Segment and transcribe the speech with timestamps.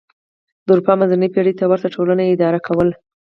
[0.65, 2.93] د اروپا منځنۍ پېړۍ ته ورته ټولنه یې اداره کوله.